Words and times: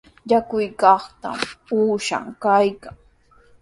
Yakukaqtraw 0.31 1.41
uushan 1.79 2.25
kaykan. 2.43 2.95